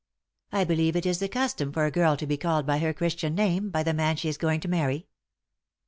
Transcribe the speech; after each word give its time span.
"I 0.51 0.63
believe 0.63 0.95
it 0.95 1.05
is 1.05 1.19
the 1.19 1.29
custom 1.29 1.71
for 1.71 1.85
a 1.85 1.91
girl 1.91 2.17
to 2.17 2.25
be 2.25 2.35
called 2.35 2.65
by 2.65 2.79
her 2.79 2.91
Christian 2.91 3.35
name 3.35 3.69
by 3.69 3.83
the 3.83 3.93
man 3.93 4.15
she 4.15 4.29
is 4.29 4.35
going 4.39 4.59
to 4.61 4.67
marry." 4.67 5.05